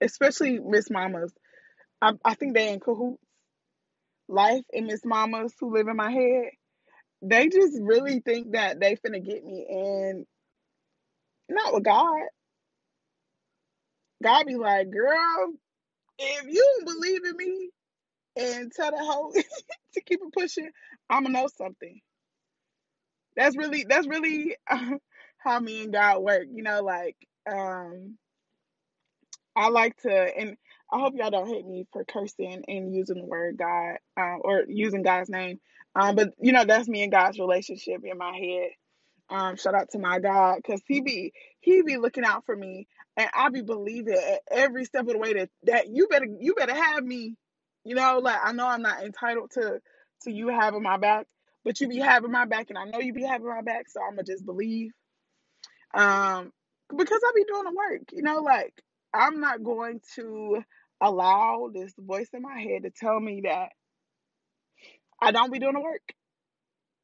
especially 0.00 0.58
Miss 0.58 0.90
Mamas. 0.90 1.32
I, 2.00 2.12
I 2.24 2.34
think 2.34 2.54
they 2.54 2.72
in 2.72 2.80
cahoots. 2.80 3.20
Life 4.26 4.64
and 4.72 4.86
Miss 4.86 5.04
Mamas 5.04 5.52
who 5.60 5.74
live 5.74 5.86
in 5.86 5.96
my 5.96 6.10
head, 6.10 6.44
they 7.20 7.48
just 7.48 7.78
really 7.78 8.20
think 8.20 8.52
that 8.52 8.80
they 8.80 8.96
finna 8.96 9.22
get 9.22 9.44
me, 9.44 9.66
and 9.68 10.26
not 11.48 11.74
with 11.74 11.84
God. 11.84 12.22
God 14.22 14.46
be 14.46 14.56
like, 14.56 14.90
girl, 14.90 15.52
if 16.18 16.46
you 16.46 16.74
don't 16.78 16.86
believe 16.86 17.24
in 17.24 17.36
me 17.36 17.70
and 18.36 18.72
tell 18.72 18.90
the 18.90 18.98
hoe 18.98 19.32
to 19.94 20.00
keep 20.02 20.20
it 20.22 20.32
pushing, 20.34 20.70
I'ma 21.10 21.30
know 21.30 21.48
something. 21.56 22.00
That's 23.36 23.56
really 23.56 23.84
that's 23.88 24.06
really 24.08 24.56
uh, 24.70 24.92
how 25.38 25.60
me 25.60 25.84
and 25.84 25.92
God 25.92 26.22
work. 26.22 26.44
You 26.52 26.62
know, 26.62 26.82
like 26.82 27.16
um 27.50 28.16
I 29.56 29.68
like 29.68 29.96
to 30.02 30.10
and 30.38 30.56
I 30.92 31.00
hope 31.00 31.14
y'all 31.16 31.30
don't 31.30 31.48
hate 31.48 31.66
me 31.66 31.86
for 31.92 32.04
cursing 32.04 32.64
and 32.68 32.94
using 32.94 33.16
the 33.16 33.24
word 33.24 33.56
God 33.58 33.96
uh, 34.18 34.36
or 34.40 34.64
using 34.68 35.02
God's 35.02 35.30
name. 35.30 35.60
Um, 35.94 36.16
but 36.16 36.34
you 36.40 36.52
know 36.52 36.64
that's 36.64 36.88
me 36.88 37.02
and 37.02 37.12
God's 37.12 37.38
relationship 37.38 38.02
in 38.04 38.18
my 38.18 38.36
head. 38.36 38.70
Um, 39.30 39.56
shout 39.56 39.74
out 39.74 39.90
to 39.92 39.98
my 39.98 40.20
God, 40.20 40.60
cause 40.66 40.82
he 40.86 41.00
be 41.00 41.32
he 41.60 41.82
be 41.82 41.96
looking 41.96 42.24
out 42.24 42.44
for 42.44 42.54
me, 42.54 42.86
and 43.16 43.28
I 43.34 43.48
be 43.48 43.62
believing 43.62 44.14
at 44.14 44.40
every 44.50 44.84
step 44.84 45.02
of 45.02 45.08
the 45.08 45.18
way 45.18 45.32
that 45.34 45.50
that 45.64 45.88
you 45.88 46.08
better 46.08 46.26
you 46.38 46.54
better 46.54 46.74
have 46.74 47.02
me. 47.02 47.36
You 47.84 47.94
know, 47.94 48.18
like 48.18 48.38
I 48.42 48.52
know 48.52 48.66
I'm 48.66 48.82
not 48.82 49.02
entitled 49.02 49.50
to 49.52 49.80
to 50.22 50.30
you 50.30 50.48
having 50.48 50.82
my 50.82 50.98
back, 50.98 51.26
but 51.64 51.80
you 51.80 51.88
be 51.88 51.98
having 51.98 52.30
my 52.32 52.44
back, 52.44 52.66
and 52.68 52.78
I 52.78 52.84
know 52.84 53.00
you 53.00 53.12
be 53.12 53.24
having 53.24 53.48
my 53.48 53.62
back, 53.62 53.88
so 53.88 54.00
I'ma 54.02 54.22
just 54.26 54.44
believe. 54.44 54.90
Um, 55.94 56.52
because 56.94 57.20
I 57.24 57.32
be 57.34 57.44
doing 57.44 57.64
the 57.64 57.72
work. 57.74 58.02
You 58.12 58.22
know, 58.22 58.40
like 58.40 58.74
I'm 59.14 59.40
not 59.40 59.64
going 59.64 60.00
to 60.16 60.62
allow 61.00 61.70
this 61.72 61.92
voice 61.98 62.28
in 62.34 62.42
my 62.42 62.58
head 62.60 62.82
to 62.82 62.90
tell 62.90 63.18
me 63.18 63.42
that 63.44 63.70
I 65.20 65.32
don't 65.32 65.52
be 65.52 65.58
doing 65.58 65.74
the 65.74 65.80
work 65.80 66.02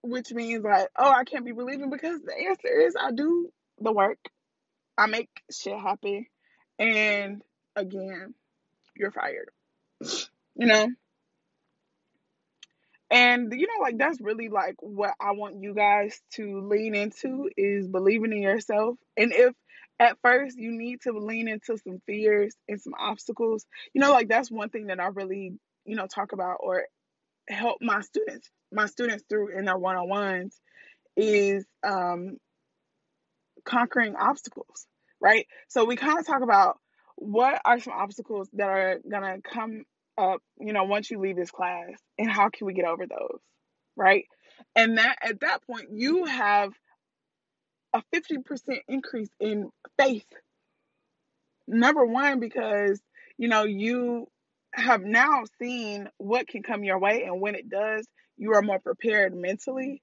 which 0.03 0.33
means 0.33 0.65
like, 0.65 0.89
oh, 0.97 1.11
I 1.11 1.25
can't 1.25 1.45
be 1.45 1.53
believing 1.53 1.91
because 1.91 2.21
the 2.23 2.35
answer 2.35 2.81
is 2.87 2.95
I 3.01 3.13
do 3.13 3.51
the 3.79 3.93
work, 3.93 4.19
I 4.97 5.07
make 5.07 5.31
shit 5.51 5.79
happen, 5.79 6.27
and 6.79 7.43
again, 7.77 8.35
you're 8.97 9.13
fired. 9.13 9.51
You 10.01 10.67
know? 10.67 10.89
And 13.11 13.53
you 13.53 13.67
know, 13.67 13.83
like 13.83 13.99
that's 13.99 14.21
really 14.21 14.49
like 14.49 14.77
what 14.81 15.15
I 15.21 15.33
want 15.33 15.63
you 15.63 15.75
guys 15.75 16.21
to 16.35 16.61
lean 16.61 16.95
into 16.95 17.51
is 17.57 17.89
believing 17.89 18.33
in 18.33 18.43
yourself. 18.43 18.97
And 19.17 19.33
if 19.33 19.53
at 19.99 20.17
first 20.23 20.57
you 20.57 20.71
need 20.71 21.01
to 21.03 21.13
lean 21.13 21.49
into 21.49 21.77
some 21.77 22.01
fears 22.07 22.55
and 22.69 22.81
some 22.81 22.95
obstacles, 22.99 23.67
you 23.93 24.01
know, 24.01 24.13
like 24.13 24.29
that's 24.29 24.51
one 24.51 24.69
thing 24.69 24.87
that 24.87 25.01
I 25.01 25.09
really, 25.09 25.55
you 25.85 25.97
know, 25.97 26.07
talk 26.07 26.33
about 26.33 26.59
or 26.61 26.85
help 27.49 27.79
my 27.81 28.01
students 28.01 28.49
my 28.73 28.87
students 28.87 29.25
through 29.29 29.57
in 29.57 29.65
their 29.65 29.79
one-on-ones 29.79 30.59
is 31.17 31.65
um, 31.83 32.37
conquering 33.65 34.15
obstacles 34.17 34.87
right? 35.21 35.47
So 35.69 35.85
we 35.85 35.97
kind 35.97 36.19
of 36.19 36.27
talk 36.27 36.43
about 36.43 36.79
what 37.17 37.61
are 37.65 37.79
some 37.79 37.93
obstacles 37.93 38.49
that 38.55 38.69
are 38.69 39.01
gonna 39.09 39.41
come 39.43 39.85
up 40.19 40.43
you 40.59 40.73
know 40.73 40.85
once 40.85 41.11
you 41.11 41.19
leave 41.19 41.37
this 41.37 41.51
class 41.51 41.93
and 42.19 42.31
how 42.31 42.49
can 42.49 42.67
we 42.67 42.75
get 42.75 42.85
over 42.85 43.07
those 43.07 43.41
right? 43.97 44.25
And 44.75 44.99
that 44.99 45.17
at 45.23 45.41
that 45.41 45.67
point 45.67 45.89
you 45.93 46.25
have 46.25 46.73
a 47.93 48.03
50% 48.15 48.45
increase 48.89 49.31
in 49.41 49.69
faith. 49.99 50.27
Number 51.67 52.05
one 52.05 52.41
because 52.41 53.01
you 53.37 53.49
know 53.49 53.65
you 53.65 54.27
have 54.73 55.03
now 55.03 55.43
seen 55.61 56.09
what 56.19 56.47
can 56.47 56.63
come 56.63 56.85
your 56.85 56.99
way 56.99 57.25
and 57.25 57.41
when 57.41 57.55
it 57.55 57.69
does 57.69 58.07
you 58.41 58.55
are 58.55 58.63
more 58.63 58.81
prepared 58.81 59.37
mentally. 59.37 60.03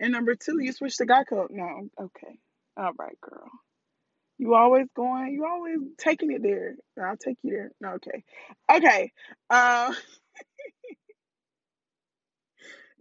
And 0.00 0.12
number 0.12 0.34
two 0.34 0.60
you 0.60 0.72
switch 0.72 0.96
to 0.98 1.06
geico 1.06 1.46
no 1.50 1.88
okay. 1.98 2.38
All 2.76 2.92
right 2.98 3.18
girl. 3.20 3.48
You 4.38 4.54
always 4.54 4.88
going 4.94 5.32
you 5.32 5.46
always 5.46 5.78
taking 5.96 6.32
it 6.32 6.42
there. 6.42 6.74
I'll 7.02 7.16
take 7.16 7.38
you 7.42 7.52
there. 7.52 7.70
No, 7.80 7.90
okay. 7.90 8.24
Okay 8.70 9.12
um 9.48 9.94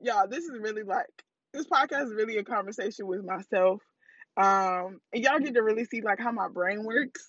y'all 0.02 0.28
this 0.30 0.46
is 0.46 0.60
really 0.62 0.84
like 0.84 1.08
this 1.52 1.66
podcast 1.66 2.06
is 2.06 2.14
really 2.14 2.38
a 2.38 2.44
conversation 2.44 3.08
with 3.08 3.26
myself. 3.26 3.82
Um 4.38 5.00
and 5.12 5.24
y'all 5.24 5.40
get 5.40 5.56
to 5.56 5.64
really 5.64 5.86
see 5.86 6.02
like 6.02 6.20
how 6.20 6.32
my 6.32 6.48
brain 6.48 6.86
works 6.86 7.28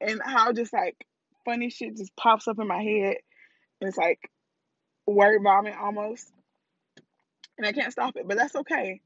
and 0.00 0.20
how 0.24 0.52
just 0.52 0.72
like 0.72 0.96
funny 1.44 1.70
shit 1.70 1.96
just 1.96 2.14
pops 2.14 2.46
up 2.46 2.60
in 2.60 2.68
my 2.68 2.82
head. 2.82 3.16
And 3.80 3.88
it's 3.88 3.98
like 3.98 4.30
word 5.06 5.40
vomit 5.42 5.74
almost 5.76 6.30
and 7.58 7.66
I 7.66 7.72
can't 7.72 7.92
stop 7.92 8.16
it, 8.16 8.26
but 8.26 8.36
that's 8.38 8.56
okay. 8.56 9.00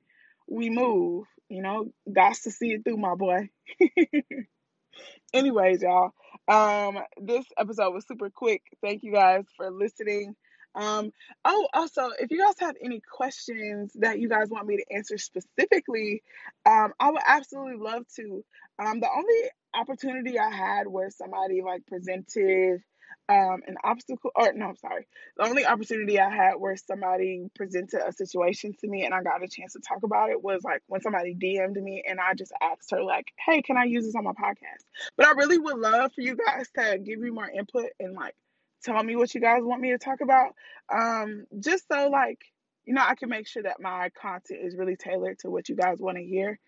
we 0.48 0.70
move. 0.70 1.26
You 1.48 1.62
know, 1.62 1.92
got 2.10 2.34
to 2.44 2.50
see 2.50 2.72
it 2.72 2.84
through, 2.84 2.96
my 2.96 3.14
boy. 3.14 3.50
Anyways, 5.34 5.82
y'all, 5.82 6.12
um, 6.48 6.98
this 7.20 7.44
episode 7.58 7.92
was 7.92 8.06
super 8.06 8.30
quick. 8.30 8.62
Thank 8.82 9.02
you 9.02 9.12
guys 9.12 9.44
for 9.56 9.70
listening. 9.70 10.34
Um, 10.74 11.12
oh, 11.44 11.68
also, 11.74 12.10
if 12.18 12.30
you 12.30 12.38
guys 12.38 12.54
have 12.60 12.76
any 12.82 13.00
questions 13.00 13.92
that 13.96 14.18
you 14.18 14.28
guys 14.28 14.48
want 14.48 14.66
me 14.66 14.78
to 14.78 14.94
answer 14.94 15.18
specifically, 15.18 16.22
um, 16.64 16.92
I 16.98 17.10
would 17.10 17.22
absolutely 17.26 17.76
love 17.76 18.04
to. 18.16 18.44
Um, 18.78 19.00
the 19.00 19.08
only 19.14 19.50
opportunity 19.74 20.38
I 20.38 20.50
had 20.50 20.86
where 20.86 21.10
somebody 21.10 21.62
like 21.62 21.86
presented 21.86 22.82
um 23.28 23.62
an 23.66 23.76
obstacle 23.84 24.30
or 24.34 24.52
no, 24.52 24.66
I'm 24.66 24.76
sorry. 24.76 25.06
The 25.36 25.44
only 25.44 25.64
opportunity 25.64 26.18
I 26.18 26.30
had 26.30 26.54
where 26.54 26.76
somebody 26.76 27.48
presented 27.54 28.00
a 28.06 28.12
situation 28.12 28.74
to 28.80 28.88
me 28.88 29.04
and 29.04 29.14
I 29.14 29.22
got 29.22 29.42
a 29.42 29.48
chance 29.48 29.74
to 29.74 29.80
talk 29.80 30.02
about 30.02 30.30
it 30.30 30.42
was 30.42 30.62
like 30.64 30.82
when 30.86 31.00
somebody 31.00 31.34
DM'd 31.34 31.76
me 31.76 32.02
and 32.06 32.20
I 32.20 32.34
just 32.34 32.52
asked 32.60 32.90
her 32.90 33.02
like, 33.02 33.32
"Hey, 33.46 33.62
can 33.62 33.76
I 33.76 33.84
use 33.84 34.04
this 34.04 34.16
on 34.16 34.24
my 34.24 34.32
podcast?" 34.32 34.84
But 35.16 35.26
I 35.26 35.32
really 35.32 35.58
would 35.58 35.78
love 35.78 36.12
for 36.14 36.20
you 36.20 36.36
guys 36.36 36.68
to 36.76 36.98
give 36.98 37.18
me 37.18 37.30
more 37.30 37.48
input 37.48 37.90
and 38.00 38.14
like 38.14 38.34
tell 38.82 39.02
me 39.02 39.16
what 39.16 39.34
you 39.34 39.40
guys 39.40 39.62
want 39.62 39.80
me 39.80 39.90
to 39.90 39.98
talk 39.98 40.20
about. 40.20 40.54
Um, 40.92 41.46
just 41.60 41.86
so 41.90 42.08
like, 42.08 42.40
you 42.84 42.94
know, 42.94 43.04
I 43.06 43.14
can 43.14 43.28
make 43.28 43.46
sure 43.46 43.62
that 43.62 43.80
my 43.80 44.10
content 44.20 44.60
is 44.62 44.76
really 44.76 44.96
tailored 44.96 45.38
to 45.40 45.50
what 45.50 45.68
you 45.68 45.76
guys 45.76 45.98
want 46.00 46.18
to 46.18 46.24
hear. 46.24 46.58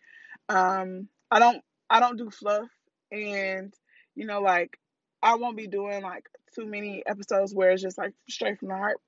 Um, 0.48 1.08
I 1.30 1.38
don't 1.38 1.62
I 1.90 2.00
don't 2.00 2.16
do 2.16 2.30
fluff 2.30 2.68
and 3.10 3.74
you 4.14 4.26
know 4.26 4.40
like 4.40 4.78
I 5.22 5.36
won't 5.36 5.56
be 5.56 5.66
doing 5.66 6.02
like 6.02 6.28
too 6.54 6.66
many 6.66 7.02
episodes 7.06 7.54
where 7.54 7.70
it's 7.70 7.82
just 7.82 7.98
like 7.98 8.12
straight 8.28 8.58
from 8.58 8.68
the 8.68 8.76
heart. 8.76 8.98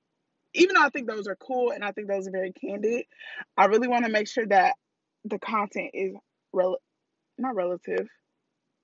Even 0.53 0.75
though 0.75 0.83
I 0.83 0.89
think 0.89 1.07
those 1.07 1.27
are 1.27 1.35
cool 1.35 1.71
and 1.71 1.83
I 1.83 1.91
think 1.91 2.07
those 2.07 2.27
are 2.27 2.31
very 2.31 2.51
candid, 2.51 3.05
I 3.57 3.65
really 3.65 3.87
want 3.87 4.05
to 4.05 4.11
make 4.11 4.27
sure 4.27 4.45
that 4.47 4.75
the 5.25 5.39
content 5.39 5.91
is 5.93 6.15
rel- 6.53 6.79
not 7.37 7.55
relative, 7.55 8.07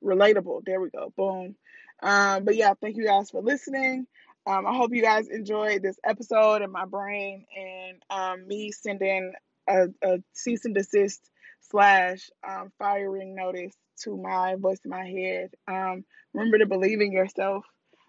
relatable. 0.03 0.61
There 0.65 0.81
we 0.81 0.89
go. 0.89 1.13
Boom. 1.15 1.55
Um, 2.01 2.43
but 2.43 2.55
yeah, 2.55 2.73
thank 2.81 2.97
you 2.97 3.05
guys 3.05 3.29
for 3.29 3.41
listening. 3.41 4.07
Um, 4.45 4.67
I 4.67 4.75
hope 4.75 4.93
you 4.93 5.01
guys 5.01 5.29
enjoyed 5.29 5.81
this 5.81 5.97
episode 6.03 6.61
and 6.61 6.71
my 6.71 6.85
brain 6.85 7.45
and 7.57 8.01
um, 8.09 8.47
me 8.47 8.71
sending 8.71 9.31
a, 9.69 9.87
a 10.01 10.17
cease 10.33 10.65
and 10.65 10.75
desist 10.75 11.21
slash 11.61 12.29
um, 12.47 12.71
firing 12.77 13.35
notice 13.35 13.73
to 14.03 14.17
my 14.17 14.55
voice 14.55 14.79
in 14.83 14.91
my 14.91 15.05
head. 15.05 15.51
Um, 15.67 16.03
remember 16.33 16.57
to 16.57 16.65
believe 16.65 16.99
in 16.99 17.13
yourself 17.13 17.63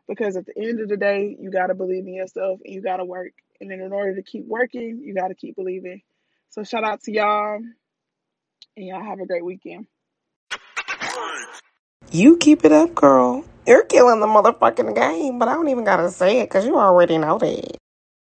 because 0.08 0.36
at 0.36 0.46
the 0.46 0.56
end 0.56 0.80
of 0.80 0.88
the 0.88 0.96
day, 0.96 1.36
you 1.38 1.50
got 1.50 1.68
to 1.68 1.74
believe 1.74 2.06
in 2.06 2.14
yourself 2.14 2.60
and 2.64 2.74
you 2.74 2.82
got 2.82 2.98
to 2.98 3.04
work. 3.04 3.32
And 3.60 3.70
then 3.70 3.80
in 3.80 3.92
order 3.92 4.14
to 4.16 4.22
keep 4.22 4.46
working, 4.46 5.00
you 5.04 5.14
got 5.14 5.28
to 5.28 5.34
keep 5.34 5.56
believing. 5.56 6.02
So 6.50 6.62
shout 6.64 6.84
out 6.84 7.02
to 7.02 7.12
y'all 7.12 7.60
and 8.76 8.86
y'all 8.86 9.02
have 9.02 9.20
a 9.20 9.26
great 9.26 9.44
weekend. 9.44 9.86
You 12.10 12.36
keep 12.36 12.64
it 12.64 12.72
up, 12.72 12.94
girl. 12.94 13.44
You're 13.66 13.84
killing 13.84 14.20
the 14.20 14.26
motherfucking 14.26 14.94
game, 14.94 15.38
but 15.38 15.48
I 15.48 15.54
don't 15.54 15.68
even 15.68 15.84
gotta 15.84 16.10
say 16.10 16.40
it 16.40 16.48
because 16.48 16.66
you 16.66 16.76
already 16.78 17.18
know 17.18 17.38
that. 17.38 17.76